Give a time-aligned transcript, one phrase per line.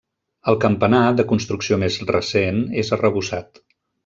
[0.53, 3.63] El campanar, de construcció més recent és arrebossat.